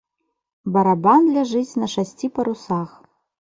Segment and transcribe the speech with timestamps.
[0.77, 2.99] Барабан ляжыць на шасці парусах.